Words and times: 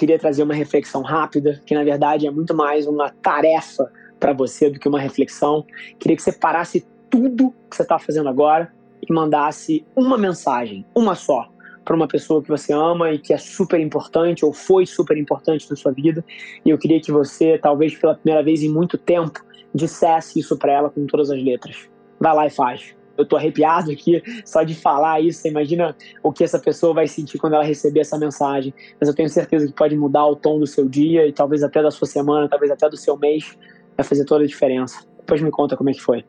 queria 0.00 0.18
trazer 0.18 0.42
uma 0.42 0.54
reflexão 0.54 1.02
rápida, 1.02 1.60
que 1.66 1.74
na 1.74 1.84
verdade 1.84 2.26
é 2.26 2.30
muito 2.30 2.54
mais 2.54 2.86
uma 2.86 3.10
tarefa 3.10 3.92
para 4.18 4.32
você 4.32 4.70
do 4.70 4.80
que 4.80 4.88
uma 4.88 4.98
reflexão. 4.98 5.62
Queria 5.98 6.16
que 6.16 6.22
você 6.22 6.32
parasse 6.32 6.86
tudo 7.10 7.54
que 7.68 7.76
você 7.76 7.82
está 7.82 7.98
fazendo 7.98 8.30
agora 8.30 8.72
e 9.06 9.12
mandasse 9.12 9.84
uma 9.94 10.16
mensagem, 10.16 10.86
uma 10.94 11.14
só, 11.14 11.52
para 11.84 11.94
uma 11.94 12.08
pessoa 12.08 12.42
que 12.42 12.48
você 12.48 12.72
ama 12.72 13.12
e 13.12 13.18
que 13.18 13.34
é 13.34 13.36
super 13.36 13.78
importante 13.78 14.42
ou 14.42 14.54
foi 14.54 14.86
super 14.86 15.18
importante 15.18 15.68
na 15.68 15.76
sua 15.76 15.92
vida. 15.92 16.24
E 16.64 16.70
eu 16.70 16.78
queria 16.78 16.98
que 16.98 17.12
você, 17.12 17.58
talvez 17.58 17.94
pela 17.94 18.14
primeira 18.14 18.42
vez 18.42 18.62
em 18.62 18.70
muito 18.70 18.96
tempo, 18.96 19.44
dissesse 19.74 20.40
isso 20.40 20.56
para 20.56 20.72
ela 20.72 20.88
com 20.88 21.06
todas 21.06 21.30
as 21.30 21.42
letras. 21.42 21.90
Vai 22.18 22.34
lá 22.34 22.46
e 22.46 22.50
faz 22.50 22.96
eu 23.20 23.26
tô 23.26 23.36
arrepiado 23.36 23.90
aqui 23.90 24.22
só 24.44 24.62
de 24.62 24.74
falar 24.74 25.20
isso. 25.20 25.40
Você 25.40 25.48
imagina 25.48 25.96
o 26.22 26.32
que 26.32 26.44
essa 26.44 26.58
pessoa 26.58 26.94
vai 26.94 27.06
sentir 27.06 27.38
quando 27.38 27.54
ela 27.54 27.64
receber 27.64 28.00
essa 28.00 28.18
mensagem. 28.18 28.74
Mas 28.98 29.08
eu 29.08 29.14
tenho 29.14 29.28
certeza 29.28 29.66
que 29.66 29.72
pode 29.72 29.96
mudar 29.96 30.26
o 30.26 30.36
tom 30.36 30.58
do 30.58 30.66
seu 30.66 30.88
dia 30.88 31.26
e 31.26 31.32
talvez 31.32 31.62
até 31.62 31.82
da 31.82 31.90
sua 31.90 32.06
semana, 32.06 32.48
talvez 32.48 32.70
até 32.70 32.88
do 32.88 32.96
seu 32.96 33.16
mês. 33.16 33.56
Vai 33.96 34.04
fazer 34.04 34.24
toda 34.24 34.44
a 34.44 34.46
diferença. 34.46 35.04
Depois 35.18 35.40
me 35.40 35.50
conta 35.50 35.76
como 35.76 35.90
é 35.90 35.92
que 35.92 36.00
foi. 36.00 36.24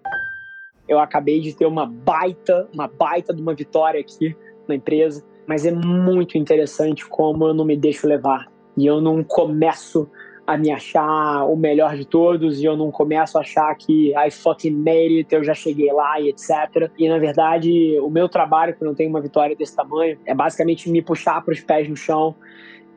Eu 0.87 0.99
acabei 0.99 1.39
de 1.39 1.55
ter 1.55 1.65
uma 1.65 1.85
baita, 1.85 2.67
uma 2.73 2.87
baita 2.87 3.33
de 3.33 3.41
uma 3.41 3.53
vitória 3.53 3.99
aqui 3.99 4.35
na 4.67 4.75
empresa, 4.75 5.23
mas 5.47 5.65
é 5.65 5.71
muito 5.71 6.37
interessante 6.37 7.07
como 7.07 7.47
eu 7.47 7.53
não 7.53 7.65
me 7.65 7.77
deixo 7.77 8.07
levar. 8.07 8.51
E 8.77 8.85
eu 8.85 9.01
não 9.01 9.23
começo 9.23 10.09
a 10.45 10.57
me 10.57 10.71
achar 10.71 11.45
o 11.45 11.55
melhor 11.55 11.95
de 11.95 12.05
todos 12.05 12.59
e 12.59 12.65
eu 12.65 12.75
não 12.75 12.91
começo 12.91 13.37
a 13.37 13.41
achar 13.41 13.73
que 13.75 14.13
I 14.17 14.31
fucking 14.31 14.71
made 14.71 15.17
it, 15.17 15.33
eu 15.33 15.43
já 15.43 15.53
cheguei 15.53 15.91
lá 15.91 16.19
e 16.19 16.29
etc. 16.29 16.91
E 16.97 17.07
na 17.07 17.17
verdade, 17.19 17.99
o 17.99 18.09
meu 18.09 18.27
trabalho 18.27 18.75
quando 18.75 18.89
eu 18.91 18.95
tenho 18.95 19.09
uma 19.09 19.21
vitória 19.21 19.55
desse 19.55 19.75
tamanho 19.75 20.17
é 20.25 20.33
basicamente 20.33 20.89
me 20.89 21.01
puxar 21.01 21.43
para 21.43 21.53
os 21.53 21.61
pés 21.61 21.87
no 21.87 21.95
chão 21.95 22.35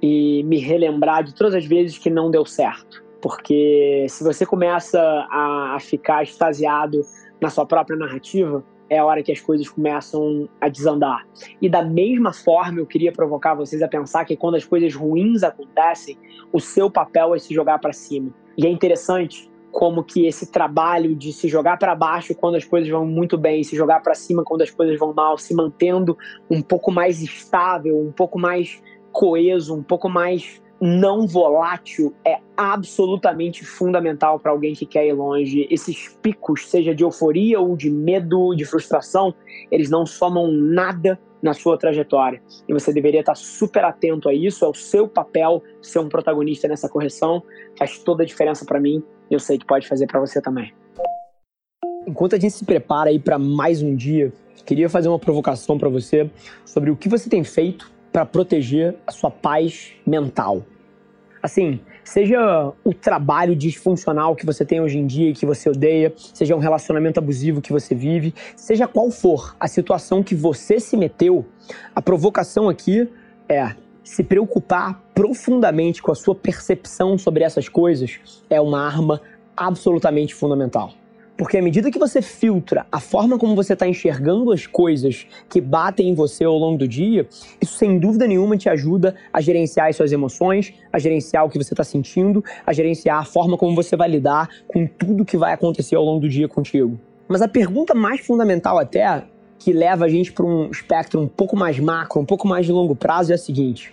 e 0.03 0.43
me 0.45 0.59
relembrar 0.59 1.23
de 1.23 1.35
todas 1.35 1.55
as 1.55 1.65
vezes 1.65 1.99
que 1.99 2.11
não 2.11 2.31
deu 2.31 2.45
certo. 2.45 3.05
Porque 3.21 4.07
se 4.09 4.23
você 4.23 4.45
começa 4.45 5.01
a, 5.01 5.77
a 5.77 5.81
ficar 5.81 6.23
extasiado 6.23 7.01
na 7.41 7.49
sua 7.51 7.65
própria 7.65 7.97
narrativa, 7.97 8.65
é 8.89 8.99
a 8.99 9.05
hora 9.05 9.23
que 9.23 9.33
as 9.33 9.41
coisas 9.41 9.69
começam 9.69 10.49
a 10.61 10.69
desandar. 10.69 11.27
E 11.61 11.69
da 11.69 11.83
mesma 11.83 12.33
forma, 12.33 12.79
eu 12.79 12.87
queria 12.87 13.13
provocar 13.13 13.55
vocês 13.55 13.83
a 13.83 13.89
pensar 13.89 14.25
que 14.25 14.37
quando 14.37 14.57
as 14.57 14.65
coisas 14.65 14.95
ruins 14.95 15.43
acontecem, 15.43 16.19
o 16.53 16.61
seu 16.61 16.91
papel 16.91 17.35
é 17.35 17.39
se 17.39 17.55
jogar 17.55 17.79
para 17.79 17.93
cima. 17.93 18.31
E 18.57 18.67
é 18.67 18.71
interessante 18.71 19.51
como 19.73 20.05
que 20.05 20.27
esse 20.27 20.53
trabalho 20.53 21.17
de 21.17 21.33
se 21.33 21.49
jogar 21.49 21.77
para 21.79 21.95
baixo 21.97 22.35
quando 22.35 22.55
as 22.55 22.65
coisas 22.65 22.89
vão 22.89 23.05
muito 23.05 23.37
bem, 23.37 23.65
se 23.65 23.75
jogar 23.75 24.01
para 24.01 24.15
cima 24.15 24.45
quando 24.45 24.63
as 24.63 24.71
coisas 24.71 24.97
vão 24.97 25.13
mal, 25.13 25.37
se 25.37 25.53
mantendo 25.53 26.17
um 26.49 26.63
pouco 26.63 26.93
mais 26.93 27.21
estável, 27.21 27.99
um 27.99 28.13
pouco 28.13 28.39
mais 28.39 28.81
coeso, 29.11 29.75
um 29.75 29.83
pouco 29.83 30.09
mais 30.09 30.63
não 30.81 31.27
volátil 31.27 32.15
é 32.25 32.39
absolutamente 32.57 33.65
fundamental 33.65 34.39
para 34.39 34.53
alguém 34.53 34.75
que 34.75 34.87
quer 34.87 35.07
ir 35.07 35.13
longe. 35.13 35.67
Esses 35.71 36.09
picos, 36.23 36.69
seja 36.69 36.95
de 36.95 37.03
euforia 37.03 37.61
ou 37.61 37.77
de 37.77 37.91
medo, 37.91 38.55
de 38.55 38.65
frustração, 38.65 39.35
eles 39.71 39.91
não 39.91 40.05
somam 40.05 40.51
nada 40.51 41.19
na 41.43 41.53
sua 41.53 41.77
trajetória. 41.77 42.43
E 42.69 42.73
você 42.73 42.93
deveria 42.93 43.21
estar 43.21 43.35
super 43.35 43.85
atento 43.85 44.29
a 44.29 44.35
isso, 44.35 44.65
é 44.65 44.69
o 44.69 44.75
seu 44.75 45.07
papel 45.07 45.63
ser 45.83 45.99
um 45.99 46.09
protagonista 46.09 46.67
nessa 46.67 46.89
correção. 46.89 47.43
Faz 47.79 47.99
toda 47.99 48.23
a 48.23 48.27
diferença 48.27 48.65
para 48.65 48.81
mim 48.81 49.03
e 49.31 49.35
eu 49.35 49.39
sei 49.41 49.59
que 49.59 49.67
pode 49.67 49.87
fazer 49.87 50.07
para 50.07 50.21
você 50.21 50.41
também. 50.41 50.73
Enquanto 52.07 52.35
a 52.35 52.39
gente 52.39 52.53
se 52.53 52.65
prepara 52.65 53.11
aí 53.11 53.19
para 53.19 53.39
mais 53.39 53.83
um 53.83 53.95
dia, 53.95 54.33
queria 54.65 54.89
fazer 54.89 55.09
uma 55.09 55.19
provocação 55.19 55.79
para 55.79 55.89
você 55.89 56.31
sobre 56.65 56.91
o 56.91 56.97
que 56.97 57.09
você 57.09 57.29
tem 57.29 57.45
feito 57.45 57.94
para 58.15 58.25
proteger 58.25 58.95
a 59.05 59.11
sua 59.11 59.29
paz 59.29 59.91
mental. 60.07 60.65
Assim, 61.43 61.81
seja 62.05 62.73
o 62.85 62.95
trabalho 62.95 63.57
disfuncional 63.57 64.37
que 64.37 64.47
você 64.47 64.65
tem 64.65 64.81
hoje 64.81 64.99
em 64.99 65.05
dia 65.05 65.31
e 65.31 65.33
que 65.33 65.45
você 65.45 65.69
odeia, 65.69 66.13
seja 66.17 66.55
um 66.55 66.61
relacionamento 66.61 67.19
abusivo 67.19 67.61
que 67.61 67.73
você 67.73 67.93
vive, 67.93 68.33
seja 68.55 68.87
qual 68.87 69.11
for 69.11 69.57
a 69.59 69.67
situação 69.67 70.23
que 70.23 70.33
você 70.33 70.79
se 70.79 70.97
meteu, 70.97 71.45
a 71.93 72.01
provocação 72.01 72.69
aqui 72.69 73.09
é 73.49 73.75
se 74.05 74.23
preocupar 74.23 75.03
profundamente 75.13 76.01
com 76.01 76.13
a 76.13 76.15
sua 76.15 76.37
percepção 76.37 77.19
sobre 77.19 77.43
essas 77.43 77.69
coisas 77.69 78.21
é 78.49 78.61
uma 78.61 78.87
arma 78.87 79.21
absolutamente 79.57 80.37
fundamental. 80.37 80.95
Porque 81.37 81.59
à 81.59 81.63
medida 81.63 81.91
que 81.91 81.99
você 81.99 82.23
filtra 82.23 82.87
a 82.93 83.01
forma 83.01 83.37
como 83.39 83.57
você 83.57 83.73
está 83.73 83.89
enxergando 83.89 84.53
as 84.53 84.69
coisas 84.69 85.27
que 85.49 85.61
batem 85.61 86.11
em 86.11 86.15
você 86.15 86.45
ao 86.45 86.57
longo 86.57 86.79
do 86.79 86.87
dia, 86.87 87.27
isso 87.61 87.77
sem 87.77 87.99
dúvida 87.99 88.27
nenhuma 88.27 88.57
te 88.57 88.69
ajuda 88.69 89.17
a 89.33 89.41
gerenciar 89.41 89.89
as 89.89 89.97
suas 89.97 90.13
emoções, 90.13 90.73
a 90.93 90.99
gerenciar 90.99 91.45
o 91.45 91.51
que 91.51 91.59
você 91.59 91.75
está 91.75 91.83
sentindo, 91.83 92.45
a 92.65 92.73
gerenciar 92.73 93.19
a 93.19 93.25
forma 93.25 93.59
como 93.59 93.75
você 93.75 93.97
vai 93.97 94.09
lidar 94.09 94.49
com 94.69 94.87
tudo 94.87 95.25
que 95.25 95.37
vai 95.37 95.53
acontecer 95.53 95.97
ao 95.97 96.05
longo 96.05 96.21
do 96.21 96.29
dia 96.29 96.47
contigo. 96.47 97.01
Mas 97.27 97.43
a 97.43 97.49
pergunta 97.49 97.95
mais 97.95 98.21
fundamental 98.21 98.79
até, 98.79 99.25
que 99.59 99.73
leva 99.73 100.05
a 100.05 100.09
gente 100.09 100.33
para 100.33 100.45
um 100.45 100.71
espectro 100.71 101.21
um 101.21 101.27
pouco 101.27 101.57
mais 101.57 101.81
macro, 101.81 102.21
um 102.21 102.25
pouco 102.25 102.47
mais 102.47 102.65
de 102.65 102.71
longo 102.71 102.95
prazo, 102.95 103.33
é 103.33 103.35
a 103.35 103.39
seguinte: 103.39 103.93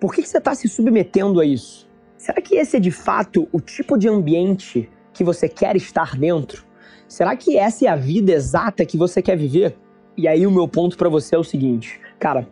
por 0.00 0.12
que, 0.12 0.22
que 0.22 0.28
você 0.28 0.38
está 0.38 0.54
se 0.56 0.68
submetendo 0.68 1.40
a 1.40 1.44
isso? 1.44 1.88
Será 2.16 2.40
que 2.40 2.56
esse 2.56 2.78
é 2.78 2.80
de 2.80 2.90
fato 2.90 3.46
o 3.52 3.60
tipo 3.60 3.96
de 3.96 4.08
ambiente 4.08 4.88
que 5.14 5.24
você 5.24 5.48
quer 5.48 5.76
estar 5.76 6.16
dentro? 6.16 6.66
Será 7.08 7.36
que 7.36 7.56
essa 7.56 7.86
é 7.86 7.88
a 7.88 7.96
vida 7.96 8.32
exata 8.32 8.84
que 8.84 8.98
você 8.98 9.22
quer 9.22 9.36
viver? 9.36 9.76
E 10.16 10.28
aí 10.28 10.46
o 10.46 10.50
meu 10.50 10.68
ponto 10.68 10.98
para 10.98 11.08
você 11.08 11.34
é 11.34 11.38
o 11.38 11.44
seguinte, 11.44 12.00
cara, 12.18 12.46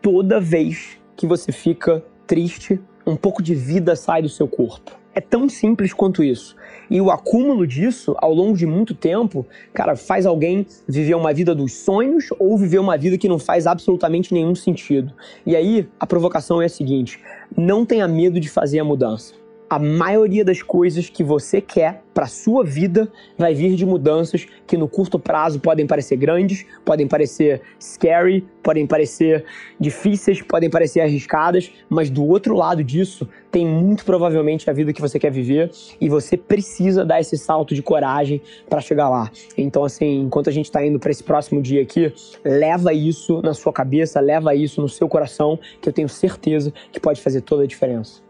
toda 0.00 0.40
vez 0.40 0.98
que 1.16 1.26
você 1.26 1.52
fica 1.52 2.02
triste, 2.26 2.80
um 3.06 3.16
pouco 3.16 3.42
de 3.42 3.54
vida 3.54 3.94
sai 3.96 4.22
do 4.22 4.28
seu 4.28 4.48
corpo. 4.48 4.96
É 5.14 5.20
tão 5.20 5.48
simples 5.48 5.94
quanto 5.94 6.22
isso. 6.22 6.54
E 6.90 7.00
o 7.00 7.10
acúmulo 7.10 7.66
disso, 7.66 8.14
ao 8.18 8.34
longo 8.34 8.56
de 8.56 8.66
muito 8.66 8.94
tempo, 8.94 9.46
cara, 9.72 9.96
faz 9.96 10.26
alguém 10.26 10.66
viver 10.86 11.14
uma 11.14 11.32
vida 11.32 11.54
dos 11.54 11.72
sonhos 11.72 12.26
ou 12.38 12.58
viver 12.58 12.78
uma 12.78 12.98
vida 12.98 13.16
que 13.16 13.28
não 13.28 13.38
faz 13.38 13.66
absolutamente 13.66 14.34
nenhum 14.34 14.54
sentido. 14.54 15.14
E 15.46 15.56
aí, 15.56 15.88
a 15.98 16.06
provocação 16.06 16.60
é 16.60 16.66
a 16.66 16.68
seguinte: 16.68 17.18
não 17.56 17.86
tenha 17.86 18.06
medo 18.06 18.38
de 18.38 18.50
fazer 18.50 18.78
a 18.78 18.84
mudança 18.84 19.32
a 19.68 19.78
maioria 19.78 20.44
das 20.44 20.62
coisas 20.62 21.08
que 21.08 21.24
você 21.24 21.60
quer 21.60 22.02
para 22.14 22.26
sua 22.26 22.64
vida 22.64 23.12
vai 23.36 23.52
vir 23.52 23.74
de 23.74 23.84
mudanças 23.84 24.46
que 24.66 24.76
no 24.76 24.88
curto 24.88 25.18
prazo 25.18 25.60
podem 25.60 25.86
parecer 25.86 26.16
grandes, 26.16 26.64
podem 26.84 27.06
parecer 27.06 27.60
scary, 27.78 28.46
podem 28.62 28.86
parecer 28.86 29.44
difíceis, 29.78 30.40
podem 30.40 30.70
parecer 30.70 31.00
arriscadas, 31.00 31.70
mas 31.90 32.08
do 32.08 32.24
outro 32.24 32.56
lado 32.56 32.82
disso 32.82 33.28
tem 33.50 33.66
muito 33.66 34.04
provavelmente 34.04 34.70
a 34.70 34.72
vida 34.72 34.92
que 34.92 35.00
você 35.00 35.18
quer 35.18 35.30
viver 35.30 35.70
e 36.00 36.08
você 36.08 36.36
precisa 36.36 37.04
dar 37.04 37.20
esse 37.20 37.36
salto 37.36 37.74
de 37.74 37.82
coragem 37.82 38.40
para 38.68 38.80
chegar 38.80 39.10
lá. 39.10 39.30
Então 39.58 39.84
assim, 39.84 40.22
enquanto 40.22 40.48
a 40.48 40.52
gente 40.52 40.66
está 40.66 40.84
indo 40.84 40.98
para 40.98 41.10
esse 41.10 41.22
próximo 41.22 41.60
dia 41.60 41.82
aqui, 41.82 42.12
leva 42.44 42.94
isso 42.94 43.42
na 43.42 43.52
sua 43.52 43.72
cabeça, 43.72 44.20
leva 44.20 44.54
isso 44.54 44.80
no 44.80 44.88
seu 44.88 45.08
coração, 45.08 45.58
que 45.82 45.88
eu 45.88 45.92
tenho 45.92 46.08
certeza 46.08 46.72
que 46.90 47.00
pode 47.00 47.20
fazer 47.20 47.42
toda 47.42 47.64
a 47.64 47.66
diferença. 47.66 48.25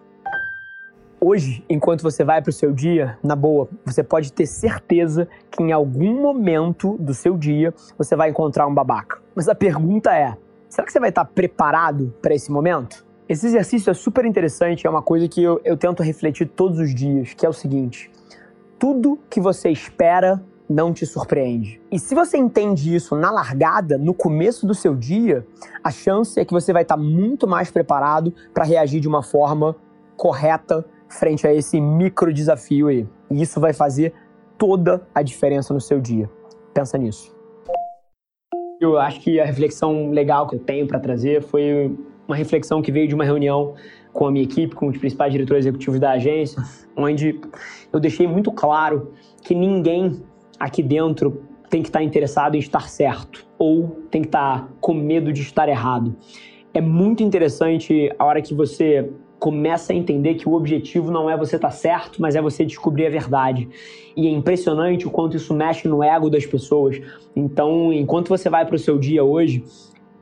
Hoje, 1.20 1.64
enquanto 1.68 2.02
você 2.02 2.22
vai 2.22 2.42
para 2.42 2.50
o 2.50 2.52
seu 2.52 2.72
dia, 2.72 3.18
na 3.22 3.34
boa, 3.34 3.68
você 3.84 4.02
pode 4.02 4.32
ter 4.32 4.46
certeza 4.46 5.26
que 5.50 5.62
em 5.62 5.72
algum 5.72 6.20
momento 6.20 6.96
do 6.98 7.14
seu 7.14 7.38
dia 7.38 7.72
você 7.96 8.14
vai 8.14 8.28
encontrar 8.28 8.66
um 8.66 8.74
babaca. 8.74 9.22
Mas 9.34 9.48
a 9.48 9.54
pergunta 9.54 10.14
é: 10.14 10.36
será 10.68 10.86
que 10.86 10.92
você 10.92 11.00
vai 11.00 11.08
estar 11.08 11.24
preparado 11.24 12.14
para 12.20 12.34
esse 12.34 12.52
momento? 12.52 13.04
Esse 13.28 13.46
exercício 13.46 13.90
é 13.90 13.94
super 13.94 14.24
interessante, 14.26 14.86
é 14.86 14.90
uma 14.90 15.02
coisa 15.02 15.26
que 15.26 15.42
eu, 15.42 15.60
eu 15.64 15.76
tento 15.76 16.02
refletir 16.02 16.46
todos 16.48 16.78
os 16.78 16.94
dias, 16.94 17.32
que 17.32 17.46
é 17.46 17.48
o 17.48 17.52
seguinte: 17.52 18.10
tudo 18.78 19.18
que 19.30 19.40
você 19.40 19.70
espera 19.70 20.42
não 20.68 20.92
te 20.92 21.06
surpreende. 21.06 21.80
E 21.90 21.98
se 21.98 22.14
você 22.14 22.36
entende 22.36 22.94
isso 22.94 23.16
na 23.16 23.30
largada, 23.30 23.96
no 23.96 24.12
começo 24.12 24.66
do 24.66 24.74
seu 24.74 24.94
dia, 24.94 25.46
a 25.82 25.90
chance 25.90 26.38
é 26.38 26.44
que 26.44 26.52
você 26.52 26.72
vai 26.72 26.82
estar 26.82 26.96
muito 26.96 27.48
mais 27.48 27.70
preparado 27.70 28.34
para 28.52 28.64
reagir 28.64 29.00
de 29.00 29.08
uma 29.08 29.22
forma 29.22 29.76
correta 30.16 30.84
frente 31.08 31.46
a 31.46 31.54
esse 31.54 31.80
micro 31.80 32.32
desafio 32.32 32.88
aí. 32.88 33.06
E 33.30 33.42
isso 33.42 33.60
vai 33.60 33.72
fazer 33.72 34.12
toda 34.58 35.06
a 35.14 35.22
diferença 35.22 35.72
no 35.72 35.80
seu 35.80 36.00
dia. 36.00 36.30
Pensa 36.72 36.98
nisso. 36.98 37.34
Eu 38.80 38.98
acho 38.98 39.20
que 39.20 39.40
a 39.40 39.44
reflexão 39.44 40.10
legal 40.10 40.46
que 40.46 40.56
eu 40.56 40.58
tenho 40.58 40.86
para 40.86 41.00
trazer 41.00 41.42
foi 41.42 41.96
uma 42.26 42.36
reflexão 42.36 42.82
que 42.82 42.92
veio 42.92 43.08
de 43.08 43.14
uma 43.14 43.24
reunião 43.24 43.74
com 44.12 44.26
a 44.26 44.30
minha 44.30 44.44
equipe, 44.44 44.74
com 44.74 44.88
os 44.88 44.98
principais 44.98 45.32
diretores 45.32 45.64
executivos 45.64 46.00
da 46.00 46.12
agência, 46.12 46.62
onde 46.96 47.40
eu 47.92 48.00
deixei 48.00 48.26
muito 48.26 48.50
claro 48.50 49.12
que 49.42 49.54
ninguém 49.54 50.22
aqui 50.58 50.82
dentro 50.82 51.42
tem 51.68 51.82
que 51.82 51.88
estar 51.88 52.02
interessado 52.02 52.54
em 52.54 52.58
estar 52.58 52.88
certo 52.88 53.46
ou 53.58 53.88
tem 54.10 54.22
que 54.22 54.28
estar 54.28 54.68
com 54.80 54.94
medo 54.94 55.32
de 55.32 55.42
estar 55.42 55.68
errado. 55.68 56.16
É 56.72 56.80
muito 56.80 57.22
interessante 57.22 58.12
a 58.18 58.24
hora 58.24 58.42
que 58.42 58.54
você 58.54 59.10
começa 59.38 59.92
a 59.92 59.96
entender 59.96 60.34
que 60.34 60.48
o 60.48 60.54
objetivo 60.54 61.10
não 61.10 61.28
é 61.28 61.36
você 61.36 61.56
estar 61.56 61.70
certo, 61.70 62.20
mas 62.20 62.34
é 62.34 62.42
você 62.42 62.64
descobrir 62.64 63.06
a 63.06 63.10
verdade. 63.10 63.68
E 64.16 64.26
é 64.26 64.30
impressionante 64.30 65.06
o 65.06 65.10
quanto 65.10 65.36
isso 65.36 65.54
mexe 65.54 65.86
no 65.86 66.02
ego 66.02 66.30
das 66.30 66.46
pessoas. 66.46 67.00
Então, 67.34 67.92
enquanto 67.92 68.28
você 68.28 68.48
vai 68.48 68.64
para 68.64 68.76
o 68.76 68.78
seu 68.78 68.98
dia 68.98 69.22
hoje, 69.22 69.62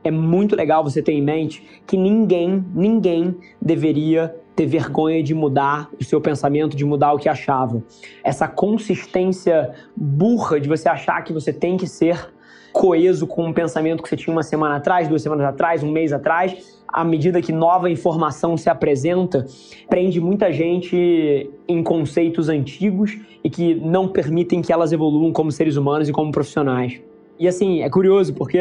é 0.02 0.10
muito 0.10 0.54
legal 0.54 0.82
você 0.82 1.00
ter 1.00 1.12
em 1.12 1.22
mente 1.22 1.64
que 1.86 1.96
ninguém, 1.96 2.64
ninguém 2.74 3.36
deveria 3.60 4.34
ter 4.54 4.66
vergonha 4.66 5.22
de 5.22 5.34
mudar 5.34 5.90
o 5.98 6.04
seu 6.04 6.20
pensamento, 6.20 6.76
de 6.76 6.84
mudar 6.84 7.12
o 7.12 7.18
que 7.18 7.28
achava. 7.28 7.82
Essa 8.22 8.46
consistência 8.46 9.72
burra 9.96 10.60
de 10.60 10.68
você 10.68 10.88
achar 10.88 11.22
que 11.22 11.32
você 11.32 11.52
tem 11.52 11.76
que 11.76 11.86
ser 11.86 12.32
coeso 12.72 13.26
com 13.26 13.46
um 13.46 13.52
pensamento 13.52 14.02
que 14.02 14.08
você 14.08 14.16
tinha 14.16 14.34
uma 14.34 14.42
semana 14.42 14.76
atrás, 14.76 15.08
duas 15.08 15.22
semanas 15.22 15.46
atrás, 15.46 15.82
um 15.82 15.90
mês 15.90 16.12
atrás, 16.12 16.83
à 16.94 17.02
medida 17.02 17.42
que 17.42 17.50
nova 17.50 17.90
informação 17.90 18.56
se 18.56 18.70
apresenta, 18.70 19.44
prende 19.88 20.20
muita 20.20 20.52
gente 20.52 21.50
em 21.66 21.82
conceitos 21.82 22.48
antigos 22.48 23.18
e 23.42 23.50
que 23.50 23.74
não 23.74 24.06
permitem 24.06 24.62
que 24.62 24.72
elas 24.72 24.92
evoluam 24.92 25.32
como 25.32 25.50
seres 25.50 25.74
humanos 25.74 26.08
e 26.08 26.12
como 26.12 26.30
profissionais. 26.30 27.02
E 27.36 27.48
assim, 27.48 27.82
é 27.82 27.90
curioso 27.90 28.32
porque 28.32 28.58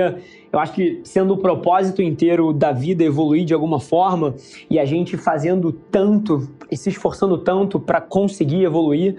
eu 0.52 0.58
acho 0.58 0.74
que 0.74 1.00
sendo 1.04 1.36
o 1.36 1.38
propósito 1.38 2.02
inteiro 2.02 2.52
da 2.52 2.72
vida 2.72 3.04
evoluir 3.04 3.46
de 3.46 3.54
alguma 3.54 3.80
forma 3.80 4.34
e 4.68 4.80
a 4.80 4.86
gente 4.86 5.16
fazendo 5.16 5.72
tanto 5.72 6.50
e 6.72 6.76
se 6.76 6.90
esforçando 6.90 7.38
tanto 7.38 7.80
para 7.80 8.02
conseguir 8.02 8.64
evoluir, 8.64 9.16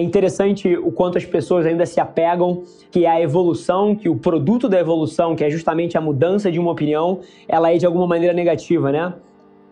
é 0.00 0.02
interessante 0.02 0.74
o 0.78 0.90
quanto 0.90 1.18
as 1.18 1.26
pessoas 1.26 1.66
ainda 1.66 1.84
se 1.84 2.00
apegam 2.00 2.62
que 2.90 3.04
a 3.04 3.20
evolução, 3.20 3.94
que 3.94 4.08
o 4.08 4.16
produto 4.16 4.66
da 4.66 4.80
evolução, 4.80 5.36
que 5.36 5.44
é 5.44 5.50
justamente 5.50 5.98
a 5.98 6.00
mudança 6.00 6.50
de 6.50 6.58
uma 6.58 6.72
opinião, 6.72 7.20
ela 7.46 7.70
é 7.70 7.76
de 7.76 7.84
alguma 7.84 8.06
maneira 8.06 8.32
negativa, 8.32 8.90
né? 8.90 9.12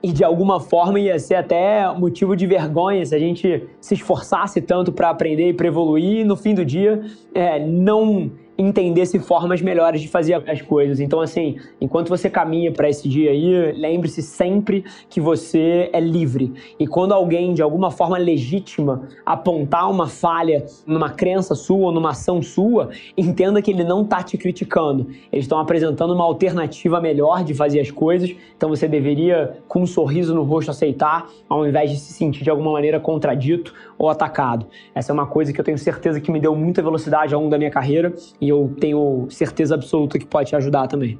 E 0.02 0.12
de 0.12 0.22
alguma 0.22 0.60
forma 0.60 1.00
ia 1.00 1.18
ser 1.18 1.36
até 1.36 1.90
motivo 1.94 2.36
de 2.36 2.46
vergonha 2.46 3.04
se 3.06 3.14
a 3.14 3.18
gente 3.18 3.64
se 3.80 3.94
esforçasse 3.94 4.60
tanto 4.60 4.92
para 4.92 5.08
aprender 5.08 5.48
e 5.48 5.54
para 5.54 5.66
evoluir 5.66 6.20
e 6.20 6.24
no 6.24 6.36
fim 6.36 6.54
do 6.54 6.64
dia 6.64 7.00
é, 7.34 7.58
não 7.58 8.30
entendesse 8.58 9.20
formas 9.20 9.62
melhores 9.62 10.00
de 10.00 10.08
fazer 10.08 10.42
as 10.50 10.60
coisas. 10.60 10.98
Então, 10.98 11.20
assim, 11.20 11.56
enquanto 11.80 12.08
você 12.08 12.28
caminha 12.28 12.72
para 12.72 12.90
esse 12.90 13.08
dia 13.08 13.30
aí, 13.30 13.72
lembre-se 13.72 14.20
sempre 14.20 14.84
que 15.08 15.20
você 15.20 15.88
é 15.92 16.00
livre. 16.00 16.52
E 16.78 16.86
quando 16.86 17.12
alguém, 17.12 17.54
de 17.54 17.62
alguma 17.62 17.92
forma 17.92 18.18
legítima, 18.18 19.08
apontar 19.24 19.88
uma 19.88 20.08
falha 20.08 20.66
numa 20.84 21.10
crença 21.10 21.54
sua 21.54 21.86
ou 21.86 21.92
numa 21.92 22.10
ação 22.10 22.42
sua, 22.42 22.90
entenda 23.16 23.62
que 23.62 23.70
ele 23.70 23.84
não 23.84 24.02
está 24.02 24.24
te 24.24 24.36
criticando. 24.36 25.06
Eles 25.30 25.44
estão 25.44 25.60
apresentando 25.60 26.12
uma 26.12 26.24
alternativa 26.24 27.00
melhor 27.00 27.44
de 27.44 27.54
fazer 27.54 27.78
as 27.78 27.92
coisas. 27.92 28.34
Então, 28.56 28.68
você 28.68 28.88
deveria, 28.88 29.58
com 29.68 29.82
um 29.82 29.86
sorriso 29.86 30.34
no 30.34 30.42
rosto, 30.42 30.72
aceitar, 30.72 31.28
ao 31.48 31.64
invés 31.64 31.92
de 31.92 31.96
se 31.96 32.12
sentir 32.12 32.42
de 32.42 32.50
alguma 32.50 32.72
maneira 32.72 32.98
contradito 32.98 33.72
ou 33.96 34.08
atacado. 34.08 34.66
Essa 34.94 35.12
é 35.12 35.14
uma 35.14 35.26
coisa 35.26 35.52
que 35.52 35.60
eu 35.60 35.64
tenho 35.64 35.78
certeza 35.78 36.20
que 36.20 36.32
me 36.32 36.40
deu 36.40 36.56
muita 36.56 36.82
velocidade 36.82 37.34
ao 37.34 37.40
longo 37.40 37.50
da 37.50 37.58
minha 37.58 37.70
carreira 37.70 38.12
e 38.40 38.47
e 38.48 38.50
eu 38.50 38.74
tenho 38.80 39.26
certeza 39.28 39.74
absoluta 39.74 40.18
que 40.18 40.24
pode 40.24 40.48
te 40.48 40.56
ajudar 40.56 40.86
também. 40.88 41.18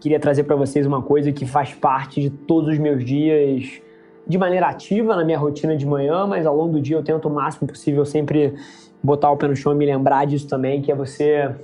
Queria 0.00 0.18
trazer 0.18 0.42
para 0.42 0.56
vocês 0.56 0.84
uma 0.84 1.00
coisa 1.00 1.30
que 1.30 1.46
faz 1.46 1.72
parte 1.72 2.20
de 2.20 2.28
todos 2.28 2.70
os 2.70 2.78
meus 2.78 3.04
dias 3.04 3.80
de 4.26 4.36
maneira 4.36 4.66
ativa 4.66 5.14
na 5.14 5.24
minha 5.24 5.38
rotina 5.38 5.76
de 5.76 5.86
manhã, 5.86 6.26
mas 6.26 6.44
ao 6.44 6.56
longo 6.56 6.72
do 6.72 6.80
dia 6.80 6.96
eu 6.96 7.04
tento 7.04 7.28
o 7.28 7.30
máximo 7.30 7.68
possível 7.68 8.04
sempre 8.04 8.52
botar 9.00 9.30
o 9.30 9.36
pé 9.36 9.46
no 9.46 9.54
chão 9.54 9.72
e 9.72 9.76
me 9.76 9.86
lembrar 9.86 10.24
disso 10.26 10.48
também, 10.48 10.82
que 10.82 10.90
é 10.90 10.94
você 10.96 11.54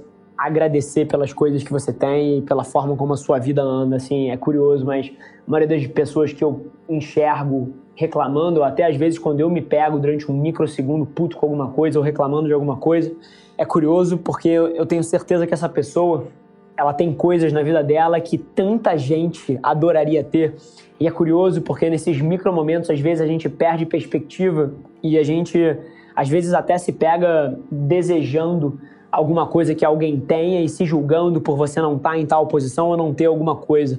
agradecer 0.40 1.04
pelas 1.04 1.34
coisas 1.34 1.62
que 1.62 1.70
você 1.70 1.92
tem 1.92 2.38
e 2.38 2.42
pela 2.42 2.64
forma 2.64 2.96
como 2.96 3.12
a 3.12 3.16
sua 3.16 3.38
vida 3.38 3.60
anda. 3.62 3.96
Assim, 3.96 4.30
é 4.30 4.36
curioso, 4.38 4.86
mas 4.86 5.12
a 5.46 5.50
maioria 5.50 5.76
das 5.76 5.86
pessoas 5.86 6.32
que 6.32 6.42
eu 6.42 6.66
enxergo 6.88 7.74
reclamando, 7.94 8.60
ou 8.60 8.64
até 8.64 8.86
às 8.86 8.96
vezes 8.96 9.18
quando 9.18 9.40
eu 9.40 9.50
me 9.50 9.60
pego 9.60 9.98
durante 9.98 10.32
um 10.32 10.34
microsegundo 10.34 11.04
puto 11.04 11.36
com 11.36 11.44
alguma 11.44 11.68
coisa 11.68 11.98
ou 11.98 12.04
reclamando 12.04 12.48
de 12.48 12.54
alguma 12.54 12.78
coisa, 12.78 13.12
é 13.58 13.66
curioso 13.66 14.16
porque 14.16 14.48
eu 14.48 14.86
tenho 14.86 15.04
certeza 15.04 15.46
que 15.46 15.52
essa 15.52 15.68
pessoa 15.68 16.28
ela 16.74 16.94
tem 16.94 17.12
coisas 17.12 17.52
na 17.52 17.62
vida 17.62 17.82
dela 17.82 18.18
que 18.18 18.38
tanta 18.38 18.96
gente 18.96 19.58
adoraria 19.62 20.24
ter. 20.24 20.54
E 20.98 21.06
é 21.06 21.10
curioso 21.10 21.60
porque 21.60 21.90
nesses 21.90 22.18
micro 22.22 22.50
momentos, 22.50 22.88
às 22.88 22.98
vezes, 22.98 23.20
a 23.20 23.26
gente 23.26 23.50
perde 23.50 23.84
perspectiva 23.84 24.72
e 25.02 25.18
a 25.18 25.22
gente, 25.22 25.76
às 26.16 26.30
vezes, 26.30 26.54
até 26.54 26.78
se 26.78 26.92
pega 26.92 27.58
desejando 27.70 28.80
alguma 29.10 29.46
coisa 29.46 29.74
que 29.74 29.84
alguém 29.84 30.18
tenha 30.20 30.62
e 30.62 30.68
se 30.68 30.84
julgando 30.84 31.40
por 31.40 31.56
você 31.56 31.80
não 31.80 31.96
estar 31.96 32.10
tá 32.10 32.18
em 32.18 32.26
tal 32.26 32.46
posição 32.46 32.88
ou 32.88 32.96
não 32.96 33.12
ter 33.12 33.26
alguma 33.26 33.56
coisa. 33.56 33.98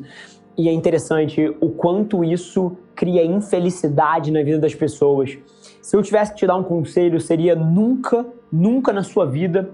E 0.57 0.67
é 0.67 0.71
interessante 0.71 1.55
o 1.59 1.69
quanto 1.69 2.23
isso 2.23 2.77
cria 2.95 3.25
infelicidade 3.25 4.31
na 4.31 4.43
vida 4.43 4.59
das 4.59 4.75
pessoas. 4.75 5.37
Se 5.81 5.95
eu 5.95 6.03
tivesse 6.03 6.33
que 6.33 6.39
te 6.39 6.47
dar 6.47 6.55
um 6.55 6.63
conselho, 6.63 7.19
seria 7.19 7.55
nunca, 7.55 8.25
nunca 8.51 8.93
na 8.93 9.03
sua 9.03 9.25
vida 9.25 9.71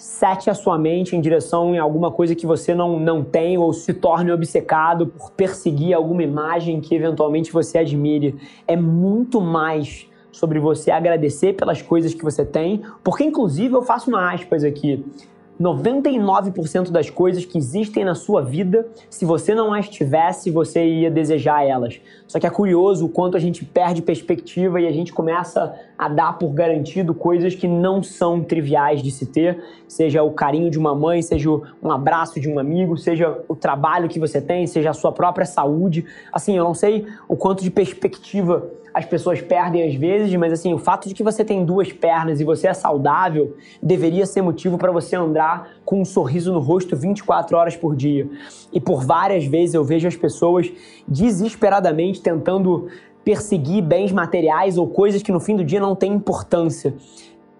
sete 0.00 0.48
a 0.48 0.54
sua 0.54 0.78
mente 0.78 1.14
em 1.14 1.20
direção 1.20 1.74
em 1.74 1.78
alguma 1.78 2.10
coisa 2.10 2.34
que 2.34 2.46
você 2.46 2.74
não, 2.74 2.98
não 2.98 3.22
tem 3.22 3.58
ou 3.58 3.70
se 3.70 3.92
torne 3.92 4.32
obcecado 4.32 5.08
por 5.08 5.30
perseguir 5.32 5.92
alguma 5.92 6.22
imagem 6.22 6.80
que 6.80 6.94
eventualmente 6.94 7.52
você 7.52 7.78
admire. 7.78 8.34
É 8.66 8.76
muito 8.76 9.42
mais 9.42 10.08
sobre 10.32 10.58
você 10.58 10.90
agradecer 10.90 11.54
pelas 11.54 11.82
coisas 11.82 12.14
que 12.14 12.24
você 12.24 12.44
tem, 12.44 12.82
porque 13.02 13.24
inclusive 13.24 13.74
eu 13.74 13.82
faço 13.82 14.10
uma 14.10 14.32
aspas 14.32 14.64
aqui. 14.64 15.04
99% 15.60 16.90
das 16.90 17.10
coisas 17.10 17.44
que 17.44 17.58
existem 17.58 18.02
na 18.02 18.14
sua 18.14 18.40
vida, 18.40 18.88
se 19.10 19.26
você 19.26 19.54
não 19.54 19.74
as 19.74 19.90
tivesse, 19.90 20.50
você 20.50 20.82
ia 20.82 21.10
desejar 21.10 21.62
elas. 21.62 22.00
Só 22.26 22.40
que 22.40 22.46
é 22.46 22.50
curioso 22.50 23.04
o 23.04 23.08
quanto 23.10 23.36
a 23.36 23.40
gente 23.40 23.62
perde 23.62 24.00
perspectiva 24.00 24.80
e 24.80 24.86
a 24.86 24.92
gente 24.92 25.12
começa 25.12 25.74
a 25.98 26.08
dar 26.08 26.38
por 26.38 26.48
garantido 26.54 27.12
coisas 27.12 27.54
que 27.54 27.68
não 27.68 28.02
são 28.02 28.42
triviais 28.42 29.02
de 29.02 29.10
se 29.10 29.26
ter, 29.26 29.62
seja 29.86 30.22
o 30.22 30.30
carinho 30.30 30.70
de 30.70 30.78
uma 30.78 30.94
mãe, 30.94 31.20
seja 31.20 31.50
um 31.50 31.90
abraço 31.92 32.40
de 32.40 32.48
um 32.48 32.58
amigo, 32.58 32.96
seja 32.96 33.38
o 33.46 33.54
trabalho 33.54 34.08
que 34.08 34.18
você 34.18 34.40
tem, 34.40 34.66
seja 34.66 34.90
a 34.90 34.94
sua 34.94 35.12
própria 35.12 35.44
saúde. 35.44 36.06
Assim, 36.32 36.56
eu 36.56 36.64
não 36.64 36.72
sei 36.72 37.06
o 37.28 37.36
quanto 37.36 37.62
de 37.62 37.70
perspectiva 37.70 38.66
as 38.92 39.04
pessoas 39.04 39.40
perdem 39.40 39.86
às 39.88 39.94
vezes, 39.94 40.34
mas 40.36 40.52
assim, 40.52 40.72
o 40.74 40.78
fato 40.78 41.08
de 41.08 41.14
que 41.14 41.22
você 41.22 41.44
tem 41.44 41.64
duas 41.64 41.92
pernas 41.92 42.40
e 42.40 42.44
você 42.44 42.66
é 42.66 42.74
saudável 42.74 43.56
deveria 43.82 44.26
ser 44.26 44.42
motivo 44.42 44.76
para 44.76 44.90
você 44.90 45.16
andar 45.16 45.70
com 45.84 46.00
um 46.00 46.04
sorriso 46.04 46.52
no 46.52 46.58
rosto 46.58 46.96
24 46.96 47.56
horas 47.56 47.76
por 47.76 47.94
dia. 47.94 48.28
E 48.72 48.80
por 48.80 49.04
várias 49.04 49.44
vezes 49.44 49.74
eu 49.74 49.84
vejo 49.84 50.08
as 50.08 50.16
pessoas 50.16 50.70
desesperadamente 51.06 52.20
tentando 52.20 52.88
perseguir 53.24 53.82
bens 53.82 54.12
materiais 54.12 54.76
ou 54.76 54.88
coisas 54.88 55.22
que 55.22 55.32
no 55.32 55.40
fim 55.40 55.56
do 55.56 55.64
dia 55.64 55.80
não 55.80 55.94
têm 55.94 56.12
importância. 56.12 56.94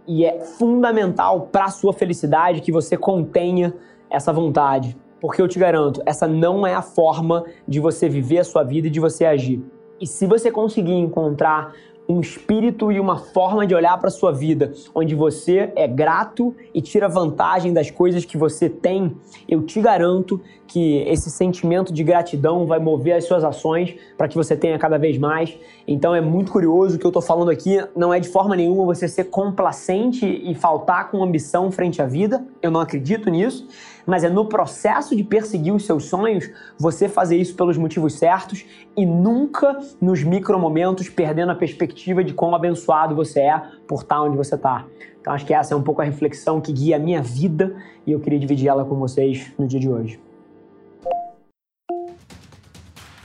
E 0.06 0.24
é 0.24 0.40
fundamental 0.40 1.48
para 1.52 1.66
a 1.66 1.70
sua 1.70 1.92
felicidade 1.92 2.60
que 2.60 2.72
você 2.72 2.96
contenha 2.96 3.74
essa 4.10 4.32
vontade. 4.32 4.96
Porque 5.20 5.40
eu 5.40 5.46
te 5.46 5.58
garanto, 5.58 6.02
essa 6.06 6.26
não 6.26 6.66
é 6.66 6.74
a 6.74 6.82
forma 6.82 7.44
de 7.68 7.78
você 7.78 8.08
viver 8.08 8.38
a 8.38 8.44
sua 8.44 8.64
vida 8.64 8.88
e 8.88 8.90
de 8.90 8.98
você 8.98 9.24
agir. 9.26 9.62
E 10.00 10.06
se 10.06 10.26
você 10.26 10.50
conseguir 10.50 10.94
encontrar 10.94 11.74
um 12.08 12.20
espírito 12.20 12.90
e 12.90 12.98
uma 12.98 13.18
forma 13.18 13.66
de 13.66 13.74
olhar 13.74 13.96
para 13.98 14.10
sua 14.10 14.32
vida, 14.32 14.72
onde 14.94 15.14
você 15.14 15.70
é 15.76 15.86
grato 15.86 16.56
e 16.74 16.80
tira 16.80 17.06
vantagem 17.06 17.72
das 17.72 17.90
coisas 17.90 18.24
que 18.24 18.36
você 18.36 18.68
tem, 18.68 19.14
eu 19.48 19.62
te 19.62 19.80
garanto 19.80 20.40
que 20.66 21.02
esse 21.06 21.30
sentimento 21.30 21.92
de 21.92 22.02
gratidão 22.02 22.66
vai 22.66 22.80
mover 22.80 23.14
as 23.14 23.24
suas 23.24 23.44
ações 23.44 23.94
para 24.16 24.26
que 24.26 24.36
você 24.36 24.56
tenha 24.56 24.78
cada 24.78 24.98
vez 24.98 25.18
mais. 25.18 25.56
Então 25.86 26.14
é 26.14 26.20
muito 26.20 26.50
curioso 26.50 26.96
o 26.96 26.98
que 26.98 27.06
eu 27.06 27.10
estou 27.10 27.22
falando 27.22 27.50
aqui, 27.50 27.78
não 27.94 28.12
é 28.12 28.18
de 28.18 28.28
forma 28.28 28.56
nenhuma 28.56 28.84
você 28.84 29.06
ser 29.06 29.24
complacente 29.24 30.26
e 30.26 30.54
faltar 30.54 31.10
com 31.10 31.22
ambição 31.22 31.70
frente 31.70 32.00
à 32.00 32.06
vida. 32.06 32.44
Eu 32.62 32.70
não 32.70 32.80
acredito 32.80 33.30
nisso 33.30 33.68
mas 34.06 34.24
é 34.24 34.28
no 34.28 34.46
processo 34.46 35.14
de 35.14 35.24
perseguir 35.24 35.74
os 35.74 35.84
seus 35.84 36.04
sonhos 36.04 36.50
você 36.78 37.08
fazer 37.08 37.36
isso 37.36 37.54
pelos 37.54 37.76
motivos 37.76 38.14
certos 38.14 38.64
e 38.96 39.04
nunca 39.04 39.78
nos 40.00 40.22
micromomentos 40.22 41.08
perdendo 41.08 41.52
a 41.52 41.54
perspectiva 41.54 42.22
de 42.22 42.32
quão 42.32 42.54
abençoado 42.54 43.14
você 43.14 43.40
é 43.40 43.62
por 43.86 44.02
estar 44.02 44.22
onde 44.22 44.36
você 44.36 44.54
está. 44.54 44.86
Então 45.20 45.32
acho 45.32 45.44
que 45.44 45.54
essa 45.54 45.74
é 45.74 45.76
um 45.76 45.82
pouco 45.82 46.00
a 46.00 46.04
reflexão 46.04 46.60
que 46.60 46.72
guia 46.72 46.96
a 46.96 46.98
minha 46.98 47.22
vida 47.22 47.76
e 48.06 48.12
eu 48.12 48.20
queria 48.20 48.38
dividir 48.38 48.68
ela 48.68 48.84
com 48.84 48.96
vocês 48.96 49.52
no 49.58 49.66
dia 49.66 49.80
de 49.80 49.88
hoje. 49.88 50.29